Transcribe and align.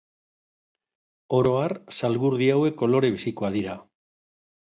Oro 1.39 1.51
har 1.57 1.75
zalgurdi 1.97 2.49
hauek 2.55 2.79
kolore 2.81 3.13
bizikoak 3.17 3.57
dira. 3.59 3.77